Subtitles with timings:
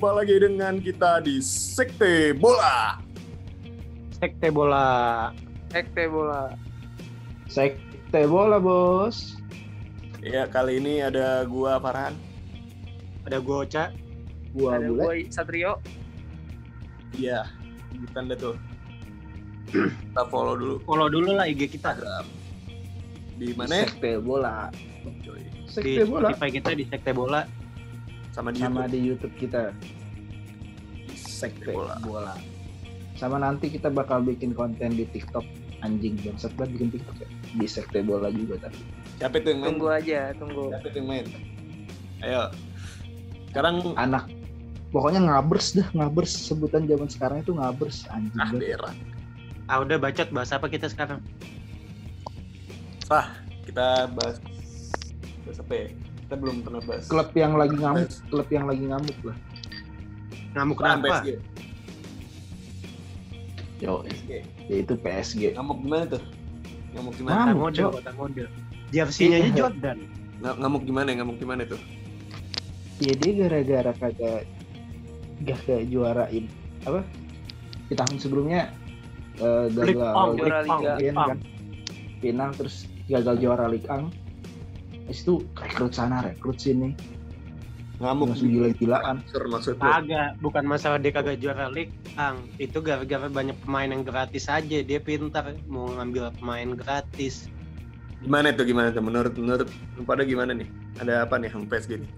[0.00, 2.96] jumpa lagi dengan kita di Sekte Bola.
[4.16, 5.28] Sekte bola.
[5.68, 6.56] Sekte bola.
[7.52, 9.36] Sekte bola bos.
[10.24, 12.16] Ya, kali ini ada gua Farhan.
[13.28, 13.92] Ada gua Ocha.
[14.56, 15.04] Gua Ada bule.
[15.04, 15.76] gue Satrio.
[17.12, 17.44] Iya,
[18.00, 18.56] bukan deh tuh.
[19.68, 21.92] Kita follow dulu Follow dulu lah IG kita.
[21.92, 22.24] Instagram.
[23.36, 23.84] Di mana?
[23.84, 24.72] Sekte bola.
[25.20, 25.44] Coy.
[25.44, 26.32] Di Sekte bola.
[26.32, 27.59] Spotify kita di Sekte Bola.
[28.30, 28.92] Sama di Sama YouTube.
[28.92, 29.62] di YouTube kita.
[31.14, 31.96] Sekte Bola.
[32.04, 32.34] bola.
[33.18, 35.44] Sama nanti kita bakal bikin konten di TikTok.
[35.80, 37.28] Anjing bangsat banget bikin TikTok ya.
[37.56, 38.80] Di Sekte bola juga tapi.
[39.16, 39.68] Siapa itu yang main?
[39.72, 40.64] Tunggu aja, tunggu.
[40.72, 41.26] Siapa itu yang main?
[42.20, 42.42] Ayo.
[43.50, 44.30] Sekarang Anak
[44.90, 48.92] pokoknya ngabers dah ngabers sebutan zaman sekarang itu ngabers anjing ah daerah.
[49.70, 51.22] Ah udah bacot bahas apa kita sekarang?
[53.06, 53.30] Sah,
[53.66, 54.42] kita bahas
[55.46, 55.86] bahas apa ya?
[56.30, 57.10] Kita belum pernah bahas.
[57.10, 59.34] klub yang lagi ngamuk klub yang lagi ngamuk lah
[60.54, 61.26] Ngamuk kenapa?
[61.26, 61.28] PSG?
[63.82, 64.30] yo PSG.
[64.70, 66.22] yaitu PSG Ngamuk gimana tuh?
[66.94, 67.50] Ngamuk gimana?
[67.50, 67.90] Ngamuk, mode, Cok.
[67.98, 68.10] kota.
[68.94, 69.50] Jersey-nya aja.
[69.58, 69.98] Jordan.
[70.38, 71.08] Ng- Ngamuk gimana?
[71.18, 71.82] Ngamuk gimana tuh?
[73.00, 74.46] ya dia gara-gara kagak
[75.42, 76.46] gak juarain
[76.84, 77.00] apa
[77.88, 78.70] di tahun sebelumnya
[79.72, 81.24] League gagal Liga.
[81.26, 81.38] Kan?
[82.22, 84.04] final terus gagal juara Liga
[85.10, 86.94] Terus itu rekrut sana rekrut sini
[88.00, 89.20] Ngamuk langsung gila-gilaan?
[89.76, 92.48] Kagak, bukan masalah dia kagak juara League Ang.
[92.56, 94.80] Itu gara-gara banyak pemain yang gratis aja.
[94.80, 97.52] Dia pintar mau ngambil pemain gratis.
[98.24, 99.68] Gimana tuh gimana tuh menurut menurut
[100.00, 100.64] lu pada gimana nih?
[100.96, 102.10] Ada apa nih yang PSG nih?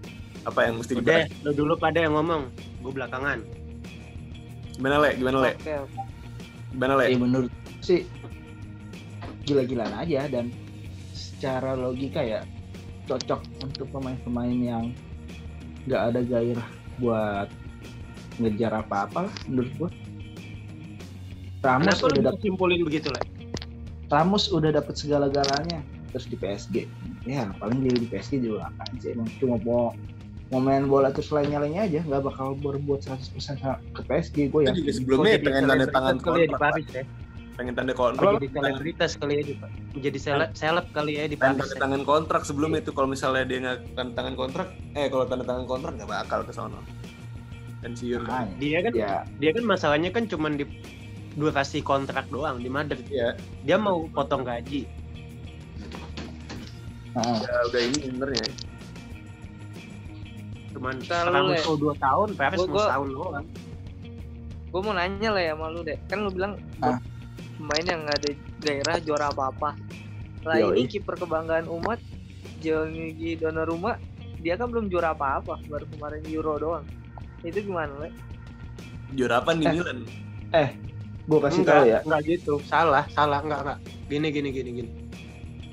[0.47, 1.43] Apa yang mesti Udah, dibahas?
[1.43, 2.47] lo dulu pada yang ngomong.
[2.79, 3.43] Gue belakangan.
[4.79, 5.09] Gimana le?
[5.19, 5.51] Gimana le?
[6.71, 7.05] Gimana le?
[7.11, 7.51] ya menurut
[7.83, 8.07] sih
[9.43, 10.47] gila-gilaan aja dan
[11.11, 12.47] secara logika ya
[13.03, 14.85] cocok untuk pemain-pemain yang
[15.85, 17.47] nggak ada gairah buat
[18.39, 19.89] ngejar apa-apa lah menurut gua
[21.63, 23.23] Ramos Kenapa udah dapet, simpulin begitu lah?
[24.11, 25.79] Ramos udah dapet segala-galanya
[26.13, 26.85] terus di PSG
[27.25, 29.89] ya paling dia di PSG juga akan sih emang cuma mau
[30.53, 34.75] mau main bola terus lainnya-lainnya aja nggak bakal berbuat 100% sa- ke PSG gue ya
[34.77, 36.61] juga sebelumnya Jadi pengen tanda tangan kali ya di kontrak.
[36.61, 37.03] Paris ya.
[37.53, 38.33] Pengen tanda kontrak.
[38.35, 39.53] Jadi selebritas kali ya di
[39.95, 41.53] Jadi seleb, seleb kali ya di Paris.
[41.53, 41.77] tanda ya.
[41.79, 45.65] tangan kontrak sebelum itu kalau misalnya dia nggak tanda tangan kontrak, eh kalau tanda tangan
[45.65, 46.81] kontrak nggak bakal ke sono.
[47.79, 48.23] Pensiun.
[48.23, 50.65] Makanya, Dia kan ya dia kan masalahnya kan cuman di
[51.33, 53.05] durasi kontrak doang di Madrid.
[53.05, 54.89] Iya, Dia mau potong gaji.
[57.13, 57.37] heeh.
[57.37, 58.47] ya udah ini sebenarnya.
[60.73, 63.45] Cuman Kalau ya, mau 2 tahun, Paris gua- mau gua- setahun doang.
[64.73, 65.97] Gue mau nanya lah ya sama lu deh.
[66.09, 66.97] Kan lu bilang Ah.
[67.57, 68.31] Pemain yang nggak ada
[68.63, 69.75] gairah juara apa-apa.
[70.43, 71.99] Lah ini kiper kebanggaan umat,
[72.59, 73.95] Gianluigi Donnarumma,
[74.43, 76.85] dia kan belum juara apa-apa, baru kemarin Euro doang.
[77.43, 78.09] Itu gimana, Le?
[79.15, 79.73] Juara apa nih Eh.
[79.79, 79.99] Milan?
[81.23, 82.53] gue kasih enggak, tahu ya enggak gitu.
[82.67, 83.79] Salah, salah, enggak, enggak.
[84.11, 84.91] Gini gini gini gini.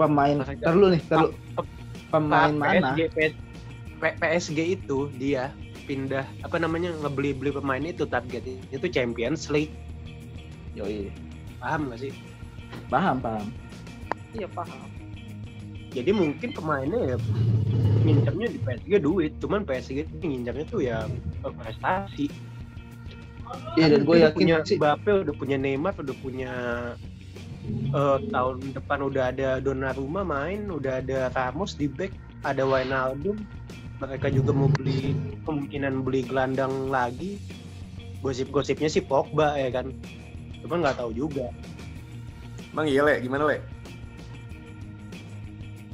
[0.00, 1.36] pemain terlalu nih terlalu
[2.08, 3.32] pemain mana PSG, PS,
[4.16, 5.52] PSG itu dia
[5.84, 9.76] pindah apa namanya ngebeli beli pemain itu targetnya itu Champions League
[10.72, 11.12] Yoi.
[11.60, 12.12] Paham gak sih?
[12.88, 13.46] Paham paham.
[14.34, 14.88] Iya paham.
[15.90, 17.16] jadi mungkin pemainnya ya
[18.06, 21.02] ngincernya di PSG duit cuman PSG itu ngincernya tuh ya
[21.42, 22.30] prestasi
[23.74, 26.52] iya dan gue Dia udah yakin punya sih Mbappe udah punya Neymar udah punya
[27.90, 33.36] eh, tahun depan udah ada Donnarumma main udah ada Ramos di back ada Wijnaldum.
[34.00, 35.12] Mereka juga mau beli
[35.44, 37.36] kemungkinan beli gelandang lagi.
[38.24, 39.92] Gosip-gosipnya sih Pogba ya kan
[40.64, 41.48] cuman nggak tahu juga.
[42.70, 43.58] Emang iya le, gimana le?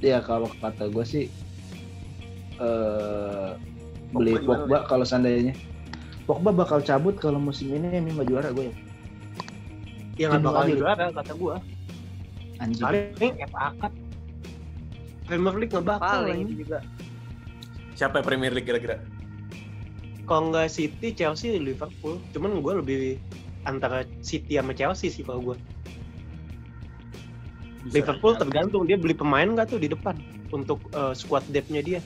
[0.05, 1.25] ya kalau kata gue sih
[2.61, 3.51] eh
[4.13, 5.55] beli Pogba gimana, Pogba kalau seandainya.
[6.29, 8.77] Pogba bakal cabut kalau musim ini ini nggak juara gue ya.
[10.17, 11.57] Ya nggak bakal juara kata gua.
[12.57, 12.85] Anjing.
[12.85, 13.93] Paling FA Cup.
[15.27, 16.41] Premier League nggak bakal Paling.
[16.45, 16.53] ini.
[16.65, 16.79] juga.
[17.97, 19.01] Siapa Premier League kira-kira?
[20.27, 22.19] kalau nggak City Chelsea Liverpool.
[22.35, 22.99] Cuman gue lebih
[23.67, 25.57] antara City sama Chelsea sih kalau gue
[27.87, 28.41] Bisa Liverpool aja.
[28.43, 30.15] tergantung dia beli pemain nggak tuh di depan
[30.51, 32.01] untuk eh, squad depth-nya dia.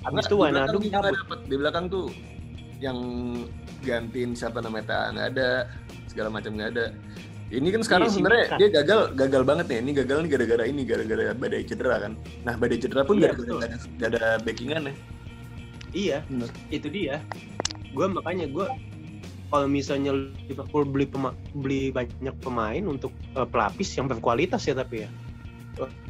[0.00, 0.82] Habis itu Di belakang Wijnaldum
[1.12, 1.38] dapet.
[1.44, 2.06] Di belakang tuh
[2.80, 2.98] yang
[3.84, 5.50] gantiin siapa namanya nggak ada,
[6.08, 6.86] segala macam nggak ada.
[7.50, 9.78] Ini kan sekarang Iya, sebenarnya dia gagal gagal banget nih.
[9.84, 12.12] Ini gagal nih gara-gara ini gara-gara badai cedera kan.
[12.46, 14.94] Nah badai cedera pun Iya, gara-gara nggak ada, nggak ada backingan ya.
[15.90, 16.50] Iya, Bener.
[16.70, 17.16] itu dia.
[17.90, 18.66] Gue makanya gue
[19.50, 20.14] kalau misalnya
[20.46, 25.10] Liverpool beli pema- beli banyak pemain untuk eh, pelapis yang berkualitas ya tapi ya.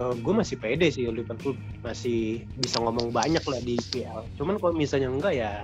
[0.01, 1.55] gue masih pede sih Liverpool
[1.87, 4.27] masih bisa ngomong banyak lah di IPL.
[4.35, 5.63] Cuman kalau misalnya enggak ya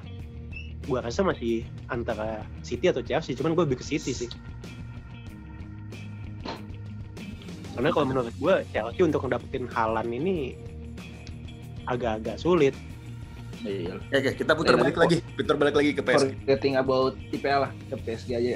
[0.87, 4.31] gua rasa masih antara City atau Chelsea cuman gue lebih ke City sih
[7.77, 10.57] karena kalau menurut gue Chelsea untuk ngedapetin Halan ini
[11.91, 12.73] agak-agak sulit
[13.67, 13.99] Iya.
[13.99, 16.25] Oke, oke, kita putar Iya, balik lagi, putar balik lagi ke PSG.
[16.39, 18.55] Forgetting about IPL lah ke PSG aja.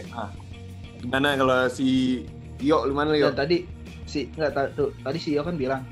[1.02, 2.22] Gimana kalau si
[2.60, 3.32] Yo, lu mana Yo?
[3.32, 3.64] Dan tadi
[4.06, 5.82] si nggak ta- tuh tadi si Yo kan bilang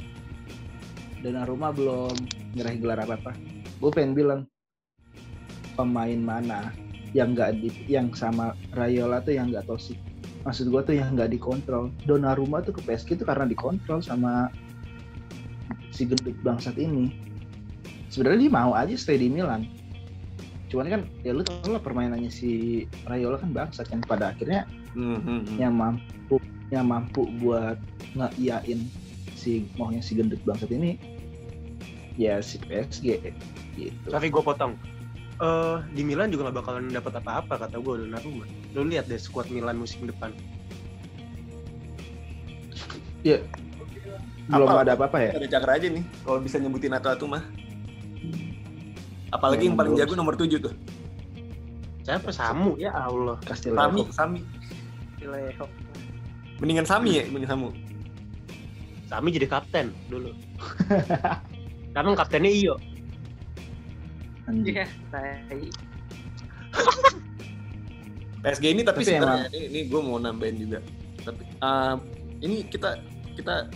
[1.19, 2.15] Donnarumma belum
[2.55, 3.33] nyerahin gelar apa apa.
[3.83, 4.41] Gue pengen bilang
[5.75, 6.71] pemain mana
[7.11, 9.99] yang nggak di yang sama Rayola tuh yang nggak toxic.
[10.47, 11.91] Maksud gue tuh yang nggak dikontrol.
[12.07, 14.47] Donnarumma tuh ke PSG tuh karena dikontrol sama
[15.91, 17.11] si gendut bangsat ini.
[18.09, 19.69] Sebenarnya dia mau aja stay di Milan.
[20.69, 24.69] Cuman kan ya lu tau lah permainannya si Rayola kan bangsat kan pada akhirnya
[24.99, 25.57] Hmm, hmm, hmm.
[25.61, 26.37] yang mampu
[26.73, 27.77] yang mampu buat
[28.19, 28.83] ngeiyain
[29.39, 30.99] si maunya si gendut bangsat ini
[32.19, 33.31] ya si PSG
[33.79, 34.07] gitu.
[34.11, 34.75] tapi gue potong
[35.39, 39.47] eh di Milan juga gak bakalan dapat apa-apa kata gue Donnarumma lu lihat deh squad
[39.55, 40.35] Milan musim depan
[44.49, 44.81] Belum Apa?
[44.81, 45.31] ada apa-apa ya?
[45.37, 47.45] Ada cakra aja nih, kalau bisa nyebutin atau mah.
[49.29, 50.75] Apalagi Ya, yang paling jago nomor 7 tuh.
[52.03, 53.37] siapa Samu ya Allah.
[53.53, 54.41] Sami, Sami.
[55.21, 55.69] Leo.
[56.57, 57.69] Mendingan Sami ya, mendingan Samu.
[59.09, 60.33] Sami jadi kapten dulu
[61.93, 62.75] Sekarang kaptennya Iyo.
[64.49, 65.69] Iya, tai.
[68.39, 70.79] PSG ini tapi, Tapi sebenarnya ini, ini gue mau nambahin juga.
[71.27, 71.97] Tapi uh,
[72.41, 72.97] ini kita
[73.37, 73.69] kita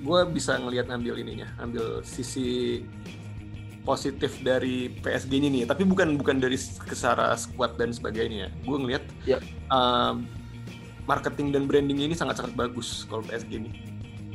[0.00, 2.80] gue bisa ngelihat ngambil ininya, ambil sisi
[3.82, 5.64] positif dari PSG ini nih.
[5.64, 8.52] Tapi bukan bukan dari kesara squad dan sebagainya.
[8.62, 9.38] Gue ngelihat Ya.
[9.68, 10.28] um,
[11.04, 13.70] marketing dan branding ini sangat sangat bagus kalau PSG ini.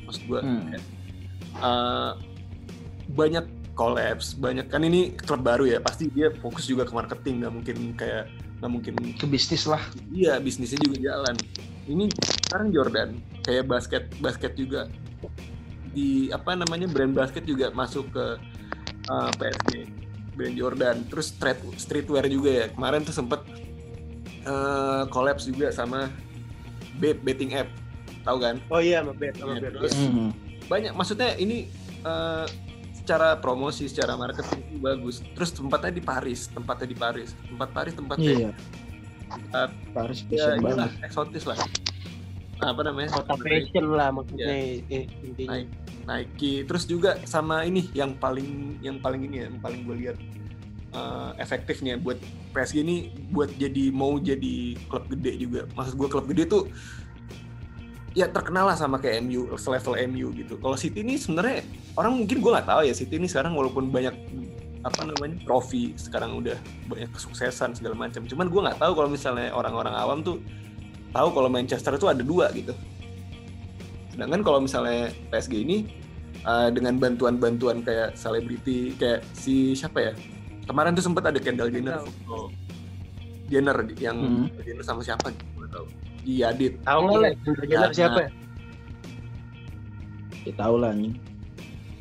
[0.05, 0.69] Maksud gue Hmm.
[1.57, 2.13] uh,
[3.11, 3.45] banyak
[3.75, 5.79] collabs, banyak kan ini klub baru ya.
[5.79, 8.25] Pasti dia fokus juga ke marketing, nggak mungkin kayak
[8.59, 9.83] nggak mungkin Ke bisnis lah.
[10.09, 11.35] Iya, bisnisnya juga jalan.
[11.85, 12.09] Ini
[12.49, 13.09] sekarang Jordan
[13.45, 14.89] kayak basket basket juga
[15.93, 18.25] di apa namanya brand basket juga masuk ke
[19.07, 19.85] uh, PSG
[20.33, 20.97] brand Jordan.
[21.05, 22.65] Terus street streetwear juga ya.
[22.69, 23.41] Kemarin tuh sempet
[24.43, 26.11] uh, collabs juga sama
[26.95, 27.67] Babe betting app.
[28.21, 28.55] Tahu kan?
[28.67, 30.29] Oh iya sama Bet sama Iya, Bet terus- Hmm.
[30.65, 31.69] Banyak maksudnya ini
[32.01, 32.49] uh,
[32.95, 35.21] secara promosi, secara marketing itu bagus.
[35.31, 37.29] Terus tempatnya di Paris, tempatnya di Paris.
[37.45, 38.51] Tempat Paris tempatnya Iya.
[39.25, 40.89] Tempat Paris ya banget.
[41.01, 41.57] eksotis lah
[42.55, 44.79] apa namanya Kota fashion lah maksudnya Iya.
[44.89, 45.59] i- intinya.
[46.05, 46.63] Nike.
[46.65, 50.17] Terus juga sama ini yang paling yang paling ini ya yang paling gue lihat
[50.93, 52.17] eh, efektifnya buat
[52.53, 55.61] PSG ini buat jadi mau jadi klub gede juga.
[55.73, 56.63] Maksud gue klub gede tuh
[58.15, 60.55] ya terkenal lah sama kayak MU selevel MU gitu.
[60.61, 61.65] Kalau City ini sebenarnya
[61.99, 64.15] orang mungkin gue nggak tahu ya City ini sekarang walaupun banyak
[64.85, 66.55] apa namanya trofi sekarang udah
[66.87, 68.23] banyak kesuksesan segala macam.
[68.23, 70.39] Cuman gue nggak tahu kalau misalnya orang-orang awam tuh
[71.11, 72.75] tahu kalau Manchester itu ada dua gitu
[74.15, 75.77] sedangkan kalau misalnya PSG ini
[76.41, 80.13] uh, dengan bantuan-bantuan kayak selebriti kayak si siapa ya?
[80.65, 82.01] Kemarin tuh sempat ada Kendall Jenner.
[82.01, 82.49] Foto
[83.45, 84.47] Jenner yang Hmm.
[84.57, 85.85] Jenner sama siapa gitu nggak tahu.
[86.23, 86.73] Iya Adit.
[86.81, 88.29] Tahu nggak lah Kendall Jenner Nah, siapa ya?
[90.43, 91.15] Ya tahu lah anjing.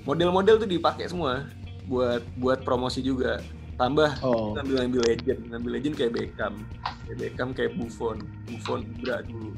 [0.05, 1.49] model-model tuh dipakai semua
[1.85, 3.41] buat buat promosi juga.
[3.75, 4.53] Tambah Oh.
[4.55, 6.55] ngambil ngambil legend ngambil legend kayak Beckham.
[7.05, 8.21] Kayak Beckham kayak Buffon.
[8.45, 9.57] Buffon Ibra dulu.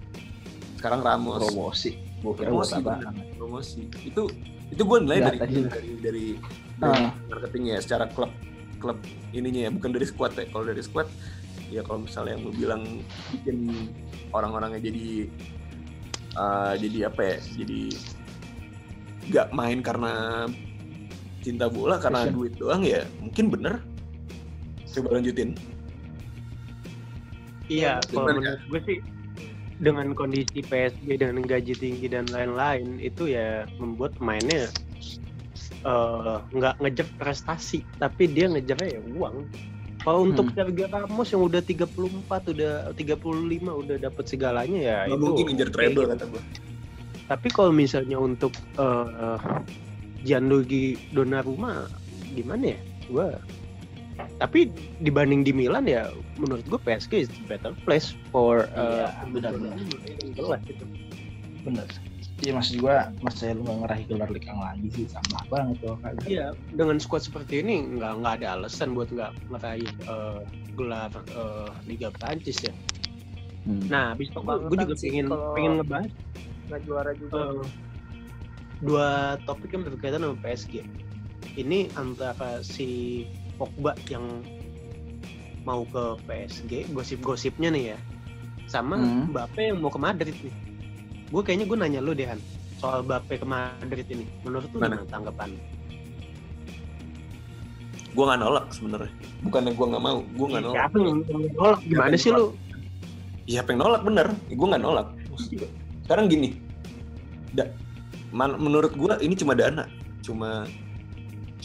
[0.79, 1.43] Sekarang Ramos.
[1.43, 1.99] Promosi.
[2.25, 2.81] Gue kira apa?
[2.81, 3.13] bener.
[3.37, 3.83] promosi.
[4.03, 4.31] Itu
[4.73, 6.27] itu gue nilai Nggak, dari, dari dari dari
[7.31, 8.33] marketingnya secara klub
[8.83, 8.99] klub
[9.33, 10.45] ininya ya bukan dari squad ya.
[10.51, 11.09] Kalau dari squad
[11.71, 12.83] ya kalau misalnya yang lu bilang
[13.35, 13.91] bikin
[14.31, 15.27] orang-orangnya jadi
[16.39, 17.83] uh, jadi apa ya jadi
[19.27, 20.13] nggak main karena
[21.43, 23.75] cinta bola karena duit doang ya mungkin bener.
[24.97, 25.53] Coba lanjutin.
[27.67, 28.99] Iya, kalau menurut gue sih
[29.77, 34.73] dengan kondisi PSG dengan gaji tinggi dan lain-lain itu ya membuat pemainnya
[35.85, 39.47] eh, nggak ngejar prestasi, tapi dia ngejarnya ya uang.
[40.01, 40.55] Kalau untuk Hmm.
[40.55, 45.69] Sergio Ramos yang udah 34, udah 35 udah dapat segalanya ya nggak itu mungkin ngejar
[45.75, 46.43] treble kata gue
[47.27, 49.39] Tapi kalau misalnya untuk eh,
[50.23, 51.91] Gianluigi Donnarumma
[52.33, 52.81] gimana ya?
[53.11, 53.35] Gua
[54.37, 59.29] tapi dibanding di Milan ya menurut gue PSG is the better place for Iya, uh,
[59.33, 59.77] benar-benar.
[60.37, 60.85] jelas gitu.
[61.65, 61.89] Bener.
[62.45, 66.29] Iya maksud gua masa lu nggak ngeraih gelar Liga lagi sih sama banget tuh kagak.
[66.29, 66.47] Iya,
[66.77, 70.45] dengan squad seperti ini nggak nggak ada alasan buat nggak meraih uh,
[70.77, 72.77] gelar uh, Liga Prancis ya.
[73.65, 73.89] Hmm.
[73.89, 76.13] Nah, habis itu gue juga sih pengen pengen ngebahas
[76.69, 77.65] nggak juara juga uh,
[78.85, 80.85] dua topik yang berkaitan sama PSG.
[81.57, 83.25] Ini antara si
[83.57, 84.25] Pogba yang
[85.63, 87.99] mau ke PSG gosip-gosipnya nih ya.
[88.67, 89.31] Sama Hmm.
[89.31, 90.55] Mbappe yang mau ke Madrid nih.
[91.27, 92.39] Gue kayaknya gue nanya lu deh Han
[92.77, 94.27] soal Mbappe ke Madrid ini.
[94.43, 94.95] Menurut lu Mana?
[94.95, 95.51] gimana tanggapan?
[98.13, 99.13] Gue nggak nolak sebenarnya.
[99.43, 100.77] Bukannya gue nggak mau gue nggak nolak.
[100.77, 101.19] siapa yang
[101.53, 101.79] nolak?
[101.85, 102.45] Gimana yang sih lu?
[103.47, 104.01] Iya pengen nolak?
[104.03, 105.07] Bener, gue nggak nolak.
[106.03, 106.57] Sekarang gini,
[107.53, 107.67] da,
[108.31, 109.85] man- menurut gue ini cuma dana,
[110.19, 110.65] cuma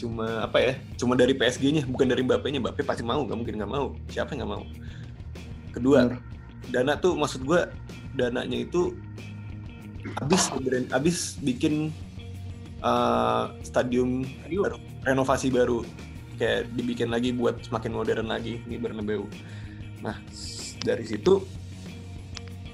[0.02, 2.58] cuma apa ya, cuma dari PSG-nya, bukan dari Mbappe-nya.
[2.58, 3.94] Mbappe pasti mau, nggak mungkin nggak mau.
[4.10, 4.62] Siapa yang nggak mau?
[5.70, 6.18] Kedua, Bener.
[6.74, 7.60] dana tuh maksud gue
[8.18, 8.92] dananya itu
[10.18, 10.50] habis
[10.90, 11.94] habis bikin
[12.82, 15.86] uh, stadium baru, renovasi baru
[16.36, 19.30] kayak dibikin lagi buat semakin modern lagi di Bernabeu.
[20.02, 20.18] Nah
[20.82, 21.46] dari situ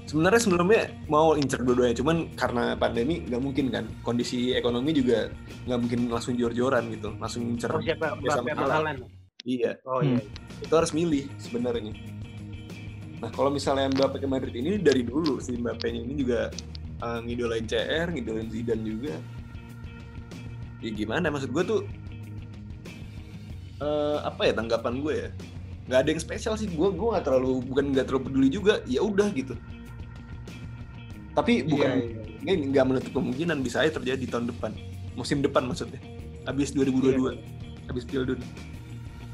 [0.09, 5.29] sebenarnya sebelumnya mau incer dua-duanya, cuman karena pandemi nggak mungkin kan, kondisi ekonomi juga
[5.69, 7.69] nggak mungkin langsung jor-joran gitu, langsung incer.
[7.69, 9.05] oh, siapa Mbappe mahalan
[9.47, 10.19] Iya, oh iya
[10.59, 11.95] itu harus milih sebenarnya.
[13.19, 16.51] Nah kalau misalnya Mbappe ke Madrid ini dari dulu si Mbappe-nya ini juga
[17.03, 19.15] uh, ngidolain CR, ngidolain Zidane juga.
[20.79, 21.81] Ya gimana maksud gue tuh
[23.83, 25.29] eh, apa ya tanggapan gue ya?
[25.91, 26.71] Nggak ada yang spesial sih.
[26.71, 28.79] Gue gue nggak terlalu bukan nggak terlalu peduli juga.
[28.87, 29.59] Ya udah gitu.
[31.39, 32.03] Tapi bukan Iya,
[32.43, 32.51] iya.
[32.51, 34.71] ini nggak menutup kemungkinan bisa aja terjadi tahun depan,
[35.15, 35.99] musim depan maksudnya.
[36.43, 37.39] Habis 2022,
[37.85, 38.49] habis Piala Dunia.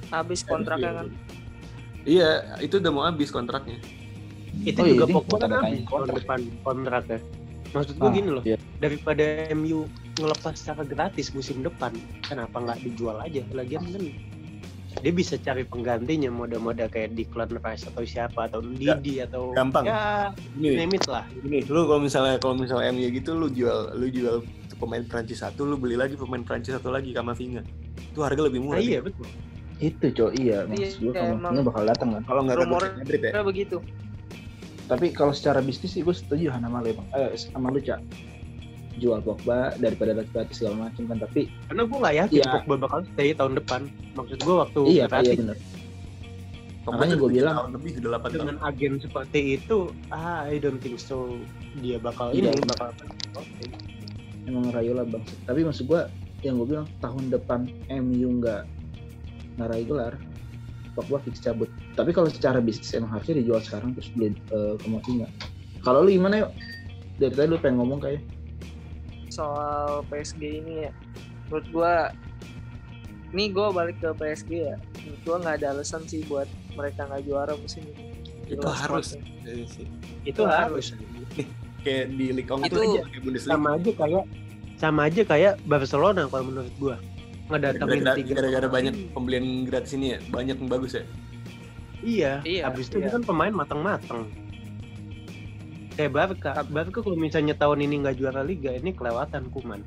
[0.06, 1.08] habis kontraknya kan
[2.06, 2.30] Iya,
[2.62, 3.82] itu udah mau habis kontraknya.
[4.56, 5.50] itu Oh iya, juga habis tahun
[5.84, 6.16] kontrak.
[6.16, 7.20] depan kontraknya
[7.74, 8.56] maksud gue Ah, gini loh iya.
[8.80, 9.84] daripada MU
[10.16, 11.92] ngelepas secara gratis musim depan
[12.24, 14.04] kenapa nggak dijual aja lagian kan
[14.96, 19.84] dia bisa cari penggantinya moda-moda kayak Declan Rice atau siapa atau Didi atau Gampang.
[19.84, 23.94] ya Gini, name it lah gini, lu kalau misalnya kalau misalnya MU gitu lu jual
[23.94, 24.42] lu jual
[24.76, 27.64] pemain Prancis satu, lu beli lagi pemain Prancis satu lagi Kamavinga.
[28.12, 28.82] Itu harga lebih nah, murah.
[28.82, 29.08] iya nih.
[29.08, 29.28] betul
[29.76, 31.52] itu cok iya Iya, maksud gue kalau emang.
[31.52, 33.32] ini bakal datang kan Kalau nggak Rumor- Madrid ya.
[33.44, 33.78] Begitu
[34.86, 37.98] tapi kalau secara bisnis sih gue setuju sama lu bang eh, sama lu cak
[38.96, 42.52] jual Pogba daripada gratis segala macam kan tapi karena gue nggak yakin Iya.
[42.58, 43.82] Pogba bakal stay tahun depan.
[44.14, 45.58] Maksud gue waktu iya iya gratis bener.
[46.82, 48.32] Pogba Makanya tujuh bilang- tahun lebih udah 8 tahun.
[48.38, 49.78] dengan agen seperti itu
[50.10, 51.36] ah I don't think so
[51.78, 52.52] dia bakal Iya.
[52.52, 52.90] ini bakal
[53.34, 53.66] oke.
[54.46, 56.02] emang Rayola bang tapi maksud gue
[56.42, 57.60] yang gue bilang tahun depan
[57.90, 58.62] MU nggak
[59.56, 60.14] ngarai gelar
[60.94, 61.68] Pogba fix cabut.
[61.92, 65.28] Tapi kalau secara bisnis emang harusnya dijual sekarang terus beli uh, Kamavinga
[65.82, 66.52] kalau lu gimana yuk?
[67.16, 68.24] Dari tadi lu pengen ngomong kayak
[69.36, 70.92] soal PSG ini ya
[71.46, 71.94] menurut gua
[73.30, 77.24] ini gua balik ke PSG ya menurut gua nggak ada alasan sih buat mereka nggak
[77.24, 78.16] juara musim ini
[78.46, 79.08] Itu Jelas harus.
[79.42, 79.86] Iya sih.
[80.24, 80.86] itu harus
[81.84, 83.02] Kayak di Liga Itu aja.
[83.04, 83.52] kayak Bundesliga.
[83.52, 84.24] sama aja kayak
[84.76, 86.96] sama aja kayak Barcelona kalau menurut gua
[87.46, 91.04] ngedatengin Gara-gara tiga gara-gara banyak pembelian gratis ini ya, banyak yang bagus ya.
[92.02, 93.10] iya Iya, habis itu iya.
[93.10, 94.30] kan pemain matang-matang
[95.96, 99.82] kayak Barca Barca kalau misalnya tahun ini nggak juara Liga ini kelewatan kuman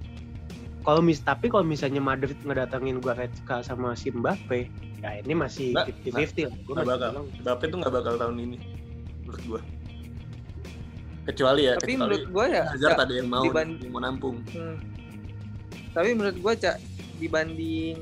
[0.80, 5.86] kalau mis tapi kalau misalnya Madrid ngedatengin Goretzka sama si Mbappe ya ini masih Nggak,
[6.10, 7.08] 50-50 lah Gua Nggak bakal.
[7.10, 8.58] bilang, Mbappe tuh nggak bakal tahun ini
[9.20, 9.60] menurut gua.
[11.22, 14.00] Kecuali ya, tapi kecuali menurut gua ya Hazard Cak, ada yang mau diban- yang mau
[14.00, 14.36] nampung.
[14.48, 14.76] hmm.
[15.92, 16.76] tapi menurut gua cak
[17.18, 17.96] dibanding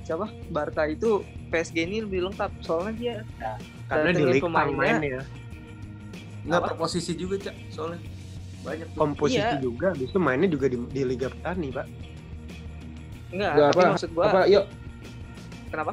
[0.00, 3.16] siapa Barca itu PSG ini lebih lengkap soalnya dia
[3.84, 4.78] karena di Liga pemainnya.
[4.96, 5.20] mainnya
[6.42, 6.66] Nggak Apa?
[6.66, 8.00] per posisi juga, Cak, soalnya.
[8.60, 8.98] Banyak tuh.
[8.98, 9.56] komposisi Iya.
[9.56, 11.86] juga itu mainnya juga di, di Liga Petani pak
[13.32, 14.64] enggak Nggak tapi apa, maksud gua apa yuk
[15.70, 15.92] kenapa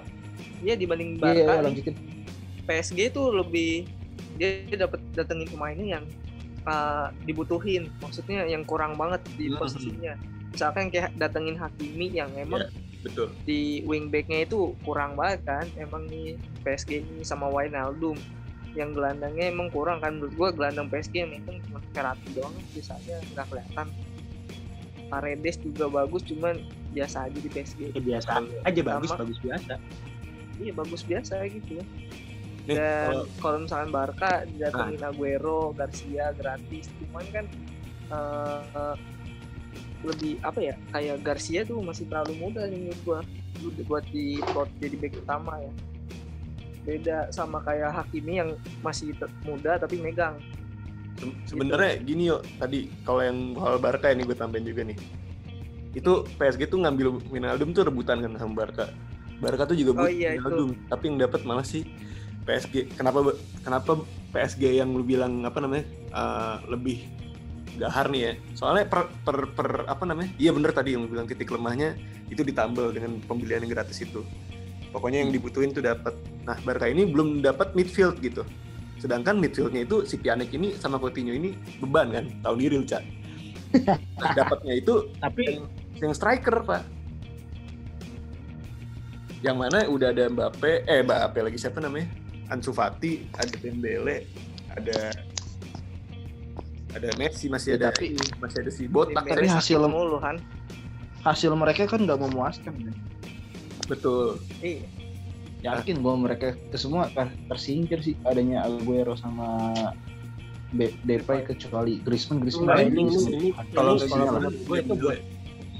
[0.60, 1.96] dia dibanding iya Barca iya, lanjutin
[2.68, 3.88] PSG itu lebih
[4.36, 6.06] dia dapat datengin pemainnya yang
[6.66, 9.56] uh, dibutuhin maksudnya yang kurang banget di Mhm.
[9.56, 10.13] posisinya
[10.51, 12.68] misalkan kayak datengin Hakimi yang emang
[13.00, 13.32] Betul.
[13.48, 16.36] di wingbacknya itu kurang banget kan emang nih
[16.68, 18.20] PSG ini sama Wijnaldum
[18.77, 20.22] yang gelandangnya emang kurang kan.
[20.22, 23.88] Menurut gua gelandang PSG yang itu cuma Verratti doang sisanya nggak kelihatan.
[25.07, 26.60] Paredes juga bagus cuman
[26.91, 28.29] biasa aja di PSG ya biasa
[28.67, 29.22] aja bagus Sama.
[29.25, 29.74] bagus biasa.
[30.57, 31.79] Iya bagus biasa gitu.
[32.67, 37.46] Nih, dan kalau- kalau misalkan Barca didatengin Aguero, Garcia gratis, cuman kan
[38.07, 38.96] eh, eh,
[40.03, 43.19] lebih apa ya kayak Garcia tuh masih terlalu muda nih menurut gua.
[43.89, 45.72] Buat di plot jadi back utama ya
[46.88, 49.12] beda sama kayak Hakimi yang masih
[49.44, 50.39] muda tapi megang
[51.17, 54.98] Se- Sebenarnya gini yuk, tadi kalau yang soal Barca ini gue tambahin juga nih.
[55.98, 58.86] Itu PSG tuh ngambil Wijnaldum tuh rebutan kan sama Barca.
[59.41, 60.46] Barca tuh juga Oh butuh iya, itu.
[60.46, 61.89] Wijnaldum, tapi yang dapat malah si
[62.46, 62.94] PSG.
[62.94, 63.34] Kenapa
[63.65, 63.91] kenapa
[64.29, 67.10] PSG yang lu bilang apa namanya eh, lebih
[67.82, 68.34] gahar nih ya?
[68.53, 70.29] Soalnya per, per, per apa namanya?
[70.38, 71.98] Iya bener tadi yang lu bilang titik lemahnya
[72.29, 74.22] itu ditambal dengan pembelian yang gratis itu.
[74.94, 76.13] Pokoknya yang dibutuhin tuh dapat.
[76.48, 78.48] Nah, Barca ini belum dapat midfield gitu.
[78.98, 83.04] Sedangkan midfieldnya itu si Pjanic ini sama Coutinho ini beban kan, tahu diri Cak.
[84.18, 85.60] Nah, dapatnya itu Tapi
[86.00, 86.88] yang striker, Pak.
[89.44, 92.08] Yang mana udah ada Mbappe, eh Mbappe lagi siapa namanya?
[92.48, 94.24] Ansu Fati, ada Dembele,
[94.72, 95.12] ada
[96.96, 100.39] ada Messi masih Ya, ada tapi- masih ada si Botak Tapi hasil mulu kan
[101.22, 102.72] hasil mereka kan nggak memuaskan.
[102.72, 102.96] kan?
[103.86, 104.84] betul iya
[105.66, 109.74] Yakin bahwa mereka ke semua ter- tersingkir sih adanya Aguero sama
[110.76, 115.20] Be- Depay kecuali Griezmann Griezmann kayaknya ini, Kalau gue itu buat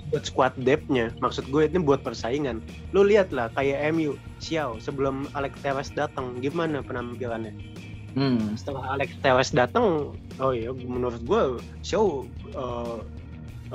[0.08, 1.12] buat squad depth-nya.
[1.20, 2.64] Maksud gue ini buat persaingan.
[2.96, 7.52] Lu lihat lah kayak MU, Xiao sebelum Alex Telles datang gimana penampilannya?
[8.16, 8.56] Hmm.
[8.56, 13.04] Setelah Alex Telles datang, oh iya menurut gue Xiao uh,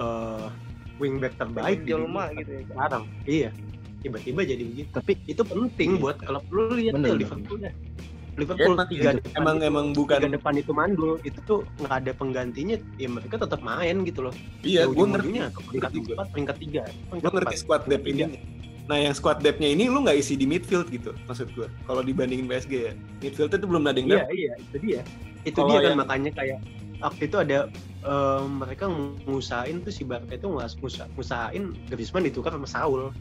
[0.00, 0.48] uh,
[0.96, 3.04] wingback terbaik di gitu ya sekarang.
[3.28, 3.50] Iya.
[4.02, 4.88] Tiba-tiba jadi begitu.
[4.90, 6.02] Tapi Itu penting Iya.
[6.02, 7.22] buat klub lu lihat Bener, tuh bener.
[7.22, 7.72] Liverpool ya.
[8.32, 11.58] Ya, Liverpool emang, tiga depan emang itu- emang bukan tiga depan itu mandul itu tuh
[11.76, 16.26] nggak ada penggantinya ya mereka tetap main gitu loh iya Ya, gue ngerti peringkat empat
[16.32, 16.82] peringkat tiga
[17.12, 18.40] gue ngerti squad depth ini Tiga.
[18.88, 22.48] nah yang squad depthnya ini lu nggak isi di midfield gitu maksud gue kalau dibandingin
[22.48, 25.00] PSG ya midfield itu belum ada yang iya iya itu dia
[25.44, 26.58] itu Kalau dia kan yang- makanya kayak
[27.04, 27.58] waktu itu ada
[28.02, 28.84] eh, mereka
[29.28, 30.48] ngusahain tuh si Barca itu
[31.12, 33.12] ngusahain Griezmann ditukar sama Saul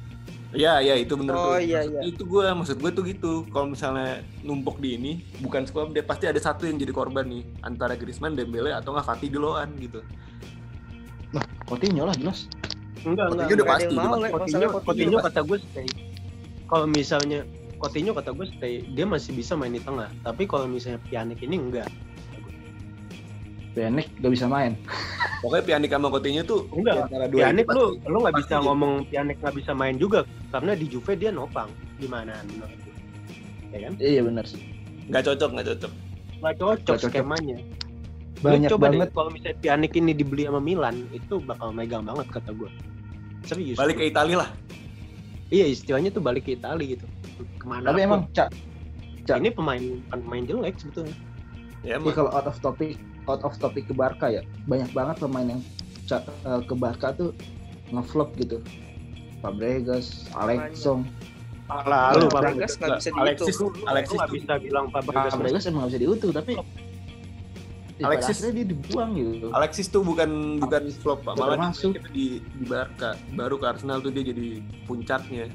[0.51, 2.01] ya ya itu bener Oh, tuh iya, Maksud- iya.
[2.05, 4.09] itu gue maksud gue tuh gitu kalau misalnya
[4.41, 8.33] numpuk di ini bukan squad depth pasti ada satu yang jadi korban nih antara Griezmann
[8.33, 10.03] Dembele atau nggak Fatih Deloan gitu
[11.31, 12.51] Nah, Coutinho lah jelas.
[13.01, 14.27] enggak Coutinho enggak udah pasti yang dia mau, pasti.
[14.27, 15.27] Coutinho, Coutinho Coutinho pasti.
[15.29, 15.87] kata gue stay
[16.67, 17.39] kalau misalnya
[17.77, 21.55] Coutinho kata gue stay dia masih bisa main di tengah tapi kalau misalnya Pjanic ini
[21.57, 21.87] enggak
[23.71, 24.75] Pjanic gak bisa main.
[25.41, 28.65] pokoknya Pjanic sama Coutinho tuh enggak antara dua itu lu lu nggak bisa jadi.
[28.67, 30.19] ngomong Pjanic nggak bisa main juga
[30.51, 32.91] karena di Juve dia nopang gimana menurut lu?
[33.71, 34.61] ya kan Iya benar sih.
[35.07, 35.91] nggak cocok nggak cocok
[36.41, 37.09] nggak cocok, cocok.
[37.09, 37.57] skemanya
[38.41, 39.05] Banyak lu coba banget.
[39.05, 42.69] deh, kalau misalnya Pjanic ini dibeli sama Milan itu bakal megang banget kata gue
[43.41, 44.49] serius balik ke Italia lah
[45.49, 47.05] iya istilahnya tuh balik ke Italia gitu
[47.57, 48.53] ke mana Tapi emang Cak,
[49.25, 49.37] Cak.
[49.41, 51.15] ini pemain bukan pemain jelek sebetulnya
[51.81, 52.93] ya ya kalau out of topic
[53.29, 55.61] out of topic ke Barca ya banyak banget pemain yang
[56.11, 57.31] eh, ke Barca tuh
[57.91, 58.63] ngeflop gitu.
[59.41, 61.01] Fabregas, Alex Song.
[61.71, 65.89] lalu Nah, Fabregas nggak bisa Alexis dihitung Alexis nggak bisa bilang Fabregas Fabregas emang gak
[65.95, 66.53] bisa diutuh tapi
[68.01, 69.53] Ya, Alexis- dia dibuang gitu.
[69.53, 71.93] Alexis tuh bukan bukan flop pak malah masuk.
[71.93, 74.57] dia di di Barca baru ke Arsenal tuh dia jadi
[74.89, 75.53] puncaknya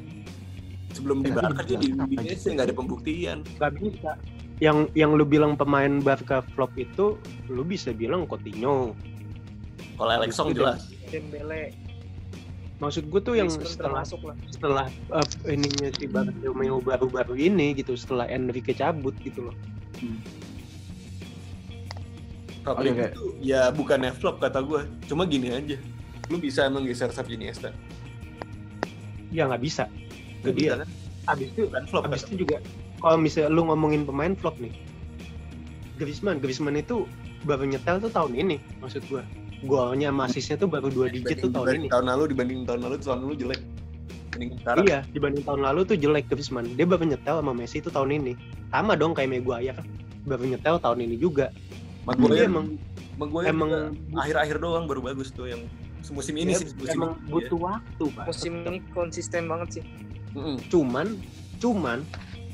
[0.95, 4.15] sebelum di Barca dia di, Messi nggak ada pembuktian nggak bisa
[4.57, 7.21] yang yang lu bilang pemain Barca flop itu
[7.53, 8.97] lu bisa bilang Coutinho.
[9.97, 10.89] Kalau Alex Song Itu jelas.
[11.13, 11.77] Dembele.
[12.77, 14.37] Maksud gue tuh yang setelah lah.
[14.53, 19.57] setelah uh, ininya si Bartomeu baru-baru ini gitu setelah Enrique cabut gitu loh.
[22.67, 23.07] Oke, oke.
[23.17, 25.81] tuh ya bukannya flop kata gue cuma gini aja.
[26.29, 27.73] Lu bisa emang geser Xavi Iniesta?
[29.33, 29.89] Ya nggak bisa.
[30.45, 32.57] Itu bisa kan abis itu bukan flop abis kata itu juga
[33.03, 34.73] kalau misalnya lu ngomongin pemain flop nih
[35.97, 37.09] Griezmann Griezmann itu
[37.45, 39.23] baru nyetel tuh tahun ini maksud gue
[39.65, 42.95] golnya sama asisnya tuh baru dua digit tuh tahun ini tahun lalu dibanding tahun lalu
[43.01, 43.61] tahun lalu jelek
[44.37, 46.69] sekarang Iya, dibanding tahun lalu tuh jelek Griezmann.
[46.77, 48.37] Dia baru nyetel sama Messi itu tahun ini.
[48.69, 49.81] Sama dong kayak Maguire.
[50.29, 51.49] Baru nyetel tahun ini juga.
[52.05, 52.77] Maguire Dia emang
[53.17, 55.65] Maguire emang akhir-akhir doang baru bagus tuh yang
[56.13, 58.25] musim ini dia sih musim emang ini, butuh waktu, Pak.
[58.31, 59.83] musim ini konsisten banget sih
[60.37, 60.57] Mm-mm.
[60.69, 61.17] Cuman
[61.57, 62.05] cuman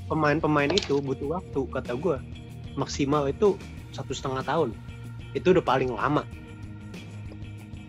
[0.06, 2.16] pemain-pemain itu butuh waktu kata gue
[2.78, 3.58] maksimal itu
[3.90, 4.70] satu setengah tahun.
[5.34, 6.22] Itu udah paling lama.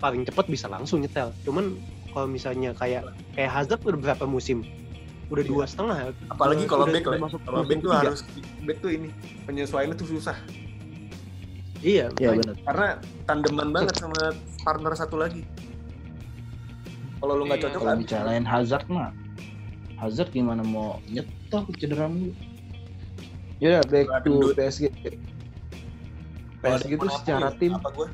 [0.01, 1.31] Paling cepat bisa langsung nyetel.
[1.45, 1.77] Cuman
[2.11, 4.65] kalau misalnya kayak kayak Hazard udah berapa musim?
[5.31, 5.49] Udah Iya.
[5.49, 5.97] dua setengah.
[6.27, 8.21] Apalagi kalau back lah kalau back tuh harus
[8.67, 9.07] back tuh ini
[9.45, 10.35] penyesuaiannya tuh susah.
[11.79, 12.11] Iya.
[12.19, 12.55] Ya benar.
[12.63, 12.87] karena
[13.27, 14.31] tandeman banget sama
[14.63, 15.43] partner satu lagi.
[17.23, 17.65] Kalau lu nggak Iya.
[17.71, 19.09] cocok Kalau bicarain Hazard mah
[20.03, 22.35] Hazard gimana mau nyetok cedera mulu.
[23.63, 24.51] Ya udah, back to.
[24.51, 24.91] PSG.
[26.59, 28.07] PSG itu secara tim apa gue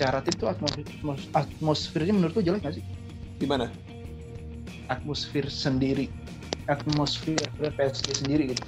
[0.00, 2.84] secara tim tuh atmosfer atmos- atmosfernya menurut lu jelek gak sih?
[3.36, 3.68] gimana
[4.88, 6.08] Atmosfer sendiri
[6.70, 8.64] atmosfer PSG sendiri gitu.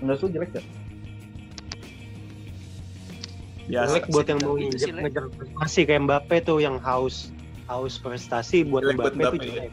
[0.00, 0.66] Menurut lu jelek gak?
[3.68, 7.28] biasa Jelek buat yang mau Itu ngejar prestasi kayak Mbappe tuh yang haus
[7.68, 9.70] haus prestasi buat Jelek buat Mbappe tuh Mbappe, ya.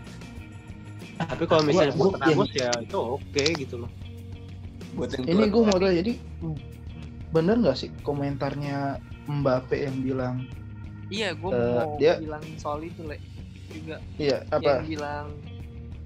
[1.17, 3.91] Tapi kalau misalnya buat Ramos ya itu oke gitu loh.
[4.93, 6.13] buat yang Ini gue mau tanya jadi
[7.29, 10.35] bener nggak sih komentarnya Mbappe yang bilang
[11.07, 13.19] iya gue Eh, mau dia- bilang soal itu le
[13.69, 13.99] juga.
[14.15, 14.63] Iya apa?
[14.79, 15.25] Yang bilang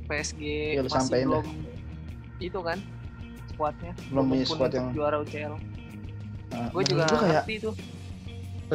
[0.06, 0.42] PSG
[0.76, 1.46] Ya, masih sampein belum
[2.42, 2.78] itu kan
[3.48, 3.92] squadnya.
[4.10, 5.56] Belum punya squad yang- juara UCL
[6.52, 7.74] Nah, gue juga gua kayak ngerti tuh.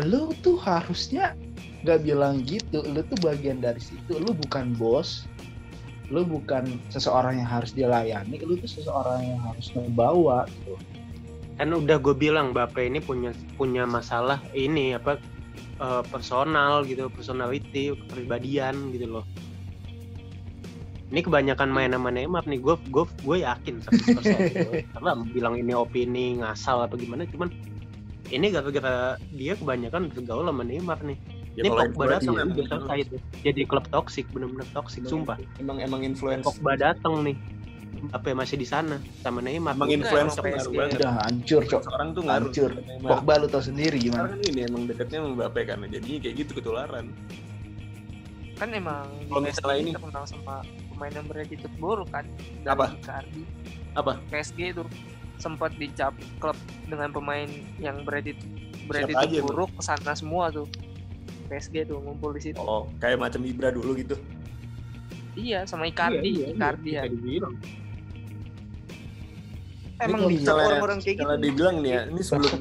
[0.01, 1.37] Lu tuh harusnya
[1.83, 5.29] nggak bilang gitu lu tuh bagian dari situ lu bukan bos
[6.07, 10.79] lu bukan seseorang yang harus dilayani lu tuh seseorang yang harus membawa gitu.
[11.57, 15.19] kan udah gue bilang Bape ini punya punya masalah ini apa
[15.83, 19.27] eh, personal gitu personality kepribadian gitu loh.
[21.07, 24.27] Ini kebanyakan main sama Neymar nih gue gue gue yakin 100%
[24.99, 27.55] karena bilang ini opini ngasal apa gimana cuman
[28.35, 31.19] ini gara-gara dia kebanyakan bergaul sama Neymar nih
[31.57, 35.81] Ya, ini Pogba influencer datang udah selesai tuh jadi klub toksik bener-bener toksik sumpah Emang
[35.81, 36.45] emang influence.
[36.45, 37.37] Pogba datang nih
[38.13, 40.99] apa masih di sana sama Neymar Emang Udah, influence emang ngaruh banget.
[41.01, 42.45] udah hancur cok Seorang tuh ngaruh.
[42.47, 42.71] Hancur.
[43.01, 46.35] Pogba lu tau sendiri Sekarang gimana kan ini emang deketnya sama Mbappe kan, jadinya kayak
[46.37, 47.07] gitu ketularan.
[48.55, 50.55] kan emang Kalau misalnya ini- terkenal sama
[50.91, 52.25] pemain yang berattitude buruk kan
[52.65, 52.85] Apa?
[52.87, 53.43] dari Icardi
[53.93, 54.13] Apa?
[54.29, 54.85] PSG itu
[55.37, 58.45] sempat dicap klub dengan pemain yang berattitude
[58.87, 59.33] Bang?
[59.43, 60.65] buruk ke sana semua tuh
[61.47, 64.17] PSG tuh ngumpul di situ Oh, kayak macam Ibra dulu gitu.
[65.35, 67.55] iya sama Icardi Iya, iya, Icardi ya bisa dibilang.
[69.99, 72.53] emang misalnya- orang-orang kayak gitu Kalau dibilang nih ya, ini sebelum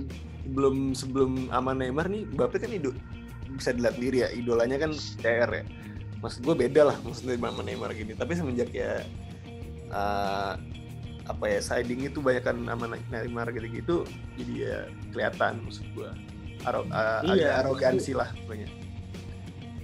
[0.46, 2.92] sebelum sebelum sama Neymar nih, Mbappe kan ido
[3.50, 5.64] bisa dilihat diri ya, idolanya kan CR ya.
[6.18, 8.14] Maksud gue beda lah maksudnya sama Neymar gini.
[8.14, 9.04] Tapi semenjak ya
[9.88, 10.54] eh,
[11.26, 14.78] apa ya siding itu banyak kan sama Neymar gitu-gitu, jadi ya
[15.12, 16.10] kelihatan maksud gue.
[16.66, 18.30] Aro, eh, Iya, agak arogansi lah.
[18.36, 18.70] pokoknya.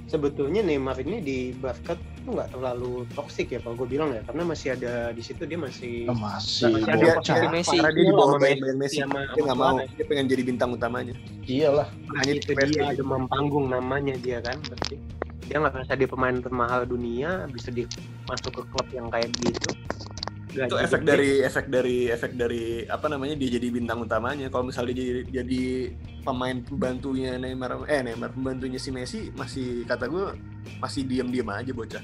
[0.05, 4.19] sebetulnya Neymar ini di Barca tuh nggak terlalu toksik ya kalau gue bilang ya.
[4.27, 6.67] Karena masih ada di situ dia masih Oh, masih.
[6.67, 7.75] Masih ada Dia, posisi dia, Messi.
[7.79, 11.15] karena dia di bawah Bayern Messi, sama dia nggak mau, dia pengen jadi bintang utamanya.
[11.47, 11.87] iyalah
[12.19, 14.99] Hanya itu dia demam panggung namanya dia kan berarti.
[15.47, 17.87] Dia nggak bisa dia pemain termahal dunia bisa di
[18.27, 19.71] masuk ke klub yang kayak gitu
[20.51, 24.51] itu Gaji efek dari efek dari efek dari apa namanya dia jadi bintang utamanya.
[24.51, 25.63] Kalau misalnya dia jadi, jadi
[26.27, 30.35] pemain pembantunya Neymar eh Neymar pembantunya si Messi masih kata gue
[30.83, 32.03] masih diam-diam aja bocah.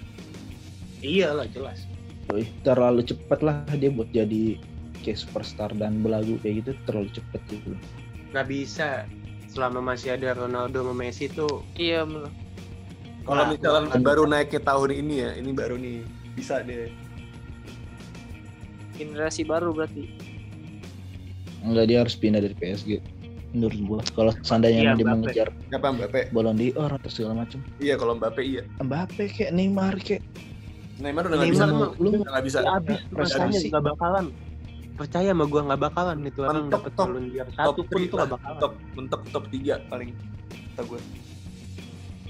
[1.03, 1.85] Iyalah jelas.
[2.31, 4.59] Wih, terlalu cepet lah dia buat jadi
[5.03, 7.75] kayak superstar dan belagu kayak gitu terlalu cepet gitu
[8.31, 9.07] nggak bisa.
[9.47, 11.63] Selama masih ada Ronaldo sama Messi tuh.
[11.79, 12.03] Iya
[13.27, 15.99] kalau Nah, misalnya baru naiknya tahun ini ya ini baru nih
[16.31, 16.87] bisa deh
[18.97, 20.09] generasi baru berarti.
[21.59, 23.01] Enggak dia harus pindah dari PSG
[23.47, 25.15] menurut gua kalau seandainya Iya, dia Mbappe.
[25.17, 26.21] mengejar apa Mbappe?
[26.29, 28.61] Ballon d'Or atau segala macam iya kalau Mbappe iya.
[28.77, 30.21] Mbappe kayak Neymar kayak
[30.97, 31.65] Neymar udah nggak bisa.
[31.95, 32.59] lu udah nggak bisa.
[32.61, 32.99] habis.
[33.09, 34.25] Rasanya nggak bakalan.
[34.93, 37.07] Percaya sama gua nggak bakalan itu orang dapat top.
[37.07, 38.57] Ballon d'Or top satu pun 3 itu nggak bakalan.
[38.59, 40.09] top mentok top 3 paling
[40.67, 40.99] kata gue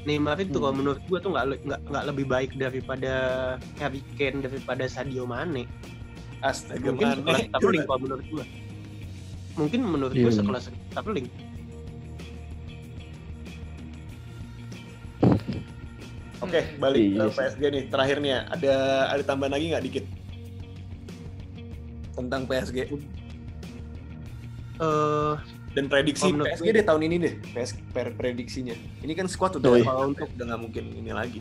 [0.05, 0.61] Neymar itu Hmm.
[0.61, 1.45] kalau menurut gua tuh nggak
[1.83, 3.11] nggak lebih baik daripada
[3.75, 5.67] Harry Kane daripada Sadio Mane
[6.39, 7.41] astaga mungkin sekelas
[7.83, 8.45] kalau menurut gua.
[9.55, 10.39] Mungkin menurut Iya, gua bener.
[10.39, 11.27] sekelas Sterling
[16.37, 17.35] oke balik Iya ke sih.
[17.35, 18.73] PSG nih terakhir nih ya ada
[19.09, 20.05] ada tambahan lagi nggak dikit?
[22.13, 22.77] Tentang PSG
[24.77, 25.33] eh
[25.73, 28.73] dan prediksi menurut PSG gue- deh tahun ini deh PS per prediksinya.
[29.01, 29.85] Ini kan squad udah Oh, iya.
[29.85, 31.39] kalau untuk udah nggak mungkin ini lagi.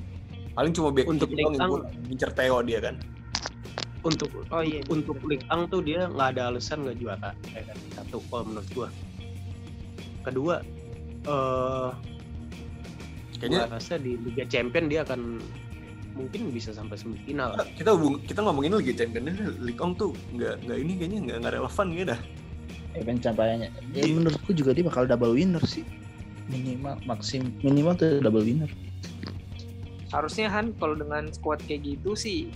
[0.53, 1.73] Paling cuma back Untuk doang yang
[2.09, 2.97] ngincer Theo dia kan
[4.07, 4.81] untuk Oh, iya.
[4.87, 7.77] untuk Ligue 1 tuh dia nggak ada alasan nggak juara ya kan?
[7.93, 8.89] satu kalau menurut gua
[10.23, 10.57] kedua
[11.27, 11.91] eh
[13.37, 15.43] kayaknya gua rasa di Liga Champion dia akan
[16.17, 20.79] mungkin bisa sampai semifinal kita hubung kita ngomongin Liga Champions Ligue 1 tuh nggak nggak
[20.79, 22.21] ini kayaknya nggak nggak relevan gitu dah
[22.97, 24.15] ya pencapaiannya ya, Iya.
[24.15, 25.85] menurutku juga dia bakal double winner sih
[26.47, 28.71] minimal maksim minimal tuh double winner
[30.09, 32.49] harusnya Han kalau dengan squad kayak gitu sih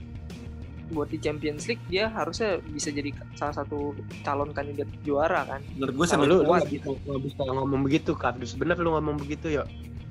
[0.90, 3.94] buat di Champions League dia harusnya bisa jadi salah satu
[4.26, 5.62] calon kandidat juara kan?
[5.78, 9.48] Menurut gue sama lu lu kuat nggak bisa, ngomong begitu kardus bener lu ngomong begitu
[9.50, 9.64] ya.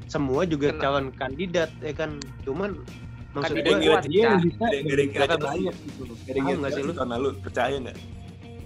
[0.10, 0.84] Semua juga Kenapa?
[0.84, 2.18] calon kandidat ya kan?
[2.48, 2.80] Cuman
[3.36, 5.38] maksud kuat, dia yang bisa Chelsea.
[5.38, 6.15] banyak gitu loh.
[6.60, 6.92] Nggak sih lu?
[6.96, 7.98] Tahun lalu percaya nggak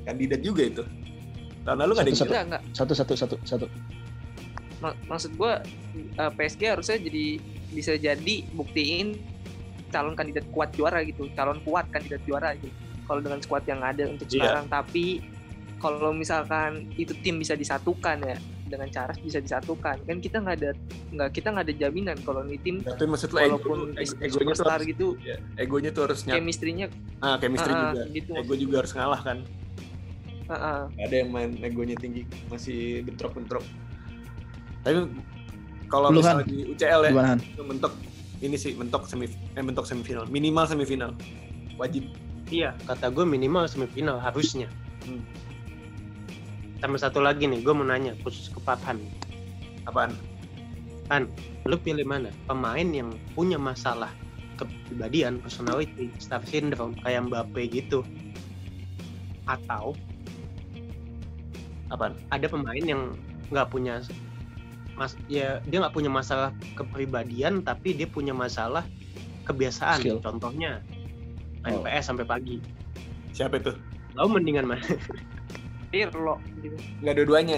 [0.07, 0.83] kandidat juga itu.
[1.65, 3.65] Tahun lalu nggak ada kira satu satu satu satu.
[4.79, 5.63] Ma- maksud gua
[5.95, 7.39] eh, PSG harusnya jadi
[7.73, 9.32] bisa jadi buktiin
[9.93, 12.73] calon kandidat kuat juara gitu calon kuat kandidat juara gitu.
[13.05, 14.41] Kalau dengan squad yang ada untuk Iya.
[14.41, 15.21] sekarang tapi
[15.77, 20.71] kalau misalkan itu tim bisa disatukan ya dengan cara bisa disatukan kan kita nggak ada
[21.13, 24.31] nggak kita nggak ada jaminan kalau ini tim tapi maksud lo ego, walaupun ego- egonya
[24.31, 26.87] tuh superstar harus, gitu ya, egonya tuh harus nyata chemistry-nya
[27.21, 28.01] ah chemistry ah, juga.
[28.09, 28.31] gitu.
[28.33, 29.37] Ego juga harus ngalah kan?
[30.49, 30.87] Ah.
[30.95, 33.63] Nggak ada yang main egonya tinggi masih bentrok-bentrok.
[34.81, 34.97] Tapi
[35.91, 37.93] kalau misalnya di UCL ya gimana itu mentok
[38.43, 41.15] ini sih mentok semi eh mentok semifinal minimal semifinal
[41.79, 42.05] wajib
[42.53, 44.69] Iya, kata gue minimal semifinal harusnya.
[45.09, 45.25] Hmm.
[46.77, 49.01] Sama satu lagi nih, gue mau nanya khusus ke Farhan.
[49.89, 50.13] Apaan?
[51.65, 52.29] Lu pilih mana?
[52.45, 54.13] Pemain yang punya masalah
[54.59, 58.05] kepribadian, personality, star syndrome kayak Mbappe gitu.
[59.47, 59.97] Atau
[61.89, 62.13] Apaan?
[62.29, 63.17] ada pemain yang
[63.49, 64.01] nggak punya
[64.93, 68.85] mas ya dia nggak punya masalah kepribadian tapi dia punya masalah
[69.43, 70.21] kebiasaan Skill.
[70.21, 70.79] contohnya
[71.61, 71.83] main Oh.
[71.83, 72.57] PS sampai pagi
[73.31, 73.73] Siapa itu?
[74.13, 74.83] lo mendingan mana
[75.89, 76.77] Pirlo gitu.
[77.01, 77.55] Nggak dua-duanya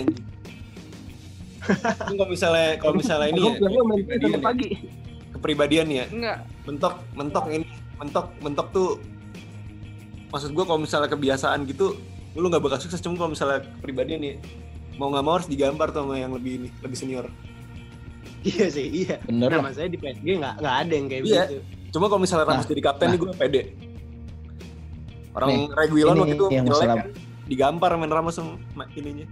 [2.09, 4.69] kalau misalnya kalau misalnya ini ya, kepribadian sampai ya, pagi.
[5.33, 7.65] kepribadian ya, Enggak, mentok mentok ini
[7.97, 8.89] mentok mentok tuh
[10.29, 11.97] maksud gua kalau misalnya kebiasaan gitu
[12.35, 14.33] lu nggak bakal sukses cuma kalau misalnya kepribadian ya
[14.95, 17.25] mau nggak mau harus digambar tuh sama yang lebih ini lebih senior
[18.43, 21.43] iya sih iya Bener nah maksudnya di PSG nggak nggak ada yang kayak Iya.
[21.45, 21.57] gitu
[21.91, 23.11] cuma kalau misalnya Ramos Nah, jadi kapten nah.
[23.11, 23.61] nih gue pede
[25.33, 26.95] orang Nih, Reguilon waktu itu yang jelek masalah.
[26.97, 27.07] kan
[27.45, 29.27] digampar main Ramos sama ma- ininya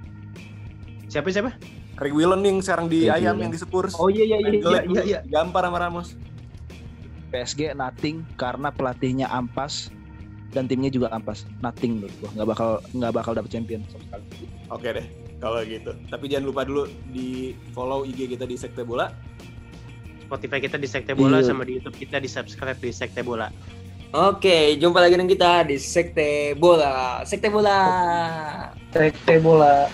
[1.07, 1.55] siapa siapa
[1.95, 3.17] Reguilon nih yang sekarang di Reguilon.
[3.17, 5.19] ayam yang di Spurs oh iya iya iya iya iya, iya.
[5.21, 6.15] digampar sama Ramos
[7.29, 9.89] PSG nothing karena pelatihnya ampas
[10.53, 11.49] dan timnya juga ampas.
[11.57, 12.29] Nothing menurut gua.
[12.31, 14.45] Nggak bakal nggak bakal dapet champion sama sekali.
[14.69, 15.05] oke deh
[15.43, 19.11] kalau gitu tapi jangan lupa dulu di follow IG kita di Sekte Bola
[20.23, 21.51] Spotify kita di Sekte Bola Iya.
[21.51, 23.51] sama di YouTube kita di subscribe di Sekte Bola
[24.13, 27.25] Oke, jumpa lagi dengan kita di Sekte Bola.
[27.25, 27.81] Sekte Bola.
[28.93, 29.89] Sekte Bola